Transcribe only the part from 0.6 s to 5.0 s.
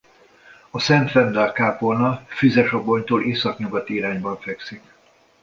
A Szent Vendel-kápolna Füzesabonytól északnyugati irányban fekszik.